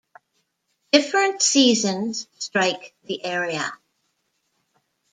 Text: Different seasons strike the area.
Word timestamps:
Different 0.91 1.43
seasons 1.43 2.25
strike 2.39 2.95
the 3.03 3.23
area. 3.23 3.71